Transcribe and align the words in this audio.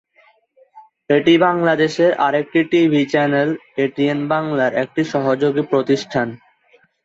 এটি 1.09 1.33
বাংলাদেশের 1.45 2.11
আরেকটি 2.25 2.59
টিভি 2.71 3.01
চ্যানেল 3.11 3.49
এটিএন 3.77 4.19
বাংলার 4.31 4.71
একটি 4.83 5.01
সহযোগী 5.13 5.63
প্রতিষ্ঠান। 5.71 6.27